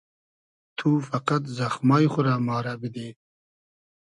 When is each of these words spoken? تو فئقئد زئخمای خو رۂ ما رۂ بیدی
تو 0.77 0.87
فئقئد 1.07 1.43
زئخمای 1.57 2.05
خو 2.11 2.19
رۂ 2.25 2.33
ما 2.45 2.57
رۂ 2.65 2.73
بیدی 2.81 3.07